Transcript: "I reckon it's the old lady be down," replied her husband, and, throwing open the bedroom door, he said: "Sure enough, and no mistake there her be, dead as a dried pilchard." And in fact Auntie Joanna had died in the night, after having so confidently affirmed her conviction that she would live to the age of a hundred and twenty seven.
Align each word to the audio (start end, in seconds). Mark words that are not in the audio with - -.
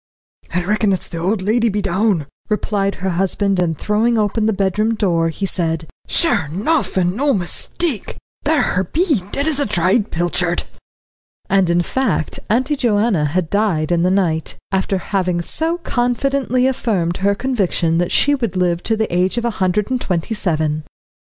"I 0.55 0.63
reckon 0.65 0.91
it's 0.93 1.07
the 1.07 1.19
old 1.19 1.43
lady 1.43 1.69
be 1.69 1.79
down," 1.79 2.25
replied 2.49 2.95
her 3.05 3.11
husband, 3.11 3.59
and, 3.59 3.77
throwing 3.77 4.17
open 4.17 4.47
the 4.47 4.51
bedroom 4.51 4.95
door, 4.95 5.29
he 5.29 5.45
said: 5.45 5.85
"Sure 6.07 6.45
enough, 6.45 6.97
and 6.97 7.15
no 7.15 7.35
mistake 7.35 8.15
there 8.43 8.63
her 8.63 8.83
be, 8.83 9.21
dead 9.31 9.45
as 9.45 9.59
a 9.59 9.65
dried 9.67 10.09
pilchard." 10.09 10.63
And 11.51 11.69
in 11.69 11.83
fact 11.83 12.39
Auntie 12.49 12.77
Joanna 12.77 13.25
had 13.25 13.51
died 13.51 13.91
in 13.91 14.01
the 14.01 14.09
night, 14.09 14.55
after 14.71 14.97
having 14.97 15.39
so 15.43 15.77
confidently 15.77 16.65
affirmed 16.65 17.17
her 17.17 17.35
conviction 17.35 17.99
that 17.99 18.11
she 18.11 18.33
would 18.33 18.55
live 18.55 18.81
to 18.81 18.97
the 18.97 19.15
age 19.15 19.37
of 19.37 19.45
a 19.45 19.51
hundred 19.61 19.91
and 19.91 20.01
twenty 20.01 20.33
seven. 20.33 20.83